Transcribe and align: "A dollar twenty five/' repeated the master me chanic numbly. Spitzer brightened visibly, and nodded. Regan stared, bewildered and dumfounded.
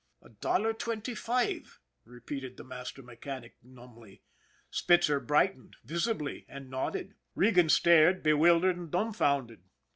"A 0.23 0.29
dollar 0.29 0.73
twenty 0.73 1.13
five/' 1.13 1.77
repeated 2.05 2.57
the 2.57 2.63
master 2.63 3.03
me 3.03 3.13
chanic 3.15 3.51
numbly. 3.61 4.23
Spitzer 4.71 5.19
brightened 5.19 5.75
visibly, 5.83 6.43
and 6.49 6.71
nodded. 6.71 7.13
Regan 7.35 7.69
stared, 7.69 8.23
bewildered 8.23 8.75
and 8.77 8.89
dumfounded. 8.89 9.61